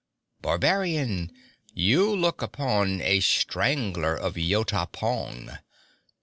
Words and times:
Barbarian, 0.41 1.31
you 1.75 2.15
look 2.15 2.41
upon 2.41 3.01
a 3.01 3.19
strangler 3.19 4.15
of 4.15 4.33
Yota 4.33 4.91
pong. 4.91 5.51